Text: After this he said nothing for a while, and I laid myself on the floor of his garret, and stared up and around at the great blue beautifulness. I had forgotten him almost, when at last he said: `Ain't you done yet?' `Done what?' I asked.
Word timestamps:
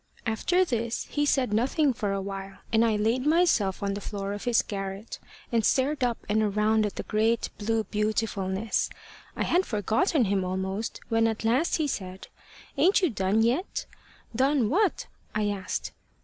After 0.25 0.65
this 0.65 1.05
he 1.11 1.27
said 1.27 1.53
nothing 1.53 1.93
for 1.93 2.11
a 2.11 2.21
while, 2.23 2.57
and 2.73 2.83
I 2.83 2.95
laid 2.95 3.23
myself 3.27 3.83
on 3.83 3.93
the 3.93 4.01
floor 4.01 4.33
of 4.33 4.45
his 4.45 4.63
garret, 4.63 5.19
and 5.51 5.63
stared 5.63 6.03
up 6.03 6.17
and 6.27 6.41
around 6.41 6.87
at 6.87 6.95
the 6.95 7.03
great 7.03 7.49
blue 7.59 7.83
beautifulness. 7.83 8.89
I 9.35 9.43
had 9.43 9.63
forgotten 9.63 10.25
him 10.25 10.43
almost, 10.43 11.01
when 11.09 11.27
at 11.27 11.45
last 11.45 11.75
he 11.75 11.85
said: 11.87 12.29
`Ain't 12.75 13.03
you 13.03 13.11
done 13.11 13.43
yet?' 13.43 13.85
`Done 14.35 14.69
what?' 14.69 15.05
I 15.35 15.49
asked. 15.49 15.91